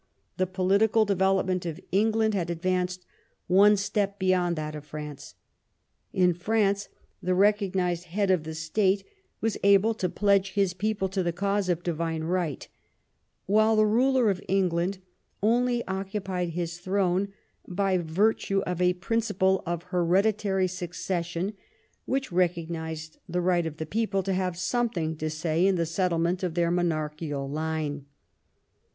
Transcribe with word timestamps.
The 0.37 0.47
political 0.47 1.05
devel 1.05 1.43
opment 1.43 1.63
of 1.67 1.79
England 1.91 2.33
had 2.33 2.49
advanced 2.49 3.05
one 3.45 3.77
step 3.77 4.17
beyond 4.17 4.55
that 4.55 4.73
of 4.73 4.83
France. 4.83 5.35
In 6.11 6.33
France 6.33 6.89
the 7.21 7.35
recognized 7.35 8.05
head 8.05 8.31
of 8.31 8.43
the 8.43 8.55
state 8.55 9.03
was 9.41 9.59
able 9.61 9.93
to 9.93 10.09
pledge 10.09 10.53
his 10.53 10.73
people 10.73 11.07
to 11.09 11.21
the 11.21 11.31
cause 11.31 11.69
of 11.69 11.83
divine 11.83 12.23
right, 12.23 12.67
while 13.45 13.75
the 13.75 13.85
ruler 13.85 14.31
of 14.31 14.41
England 14.47 14.97
only 15.43 15.85
occupied 15.87 16.49
his 16.49 16.79
throne 16.79 17.31
by 17.67 17.99
virtue 17.99 18.61
of 18.61 18.81
a 18.81 18.93
principle 18.93 19.61
of 19.67 19.83
hereditary 19.91 20.67
succes 20.67 21.27
sion 21.27 21.53
which 22.05 22.31
recognized 22.31 23.19
the 23.29 23.39
right 23.39 23.67
of 23.67 23.77
the 23.77 23.85
people 23.85 24.23
to 24.23 24.33
have 24.33 24.57
something 24.57 25.15
to 25.17 25.29
say 25.29 25.63
in 25.67 25.75
the 25.75 25.85
settlement 25.85 26.41
of 26.41 26.55
their 26.55 26.71
monarchical 26.71 27.47
line. 27.47 28.07